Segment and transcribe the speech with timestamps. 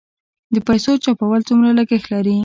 [0.53, 2.35] د پیسو چاپول څومره لګښت لري؟